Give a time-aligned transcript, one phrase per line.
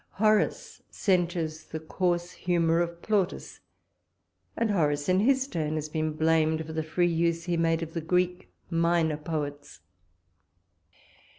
[0.13, 3.59] Horace censures the coarse humour of Plautus;
[4.57, 7.93] and Horace, in his turn, has been blamed for the free use he made of
[7.93, 9.81] the Greek minor poets.